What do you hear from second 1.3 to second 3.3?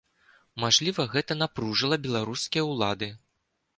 напружыла беларускія ўлады?